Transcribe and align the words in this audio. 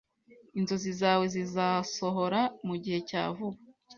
Inzozi 0.59 0.91
zawe 1.01 1.25
zizasohora 1.33 2.41
mugihe 2.67 2.99
cya 3.09 3.21
vuba 3.35 3.59